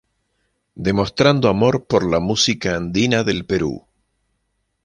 [0.87, 3.85] Demostrando amor por la música andina del Perú.